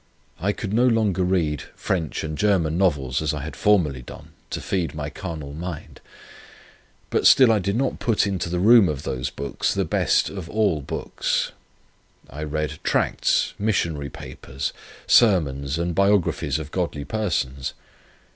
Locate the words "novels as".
2.75-3.35